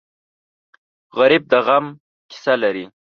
غریب 1.17 1.43
د 1.51 1.53
غم 1.65 1.85
قصه 2.29 2.53
لري 2.63 2.85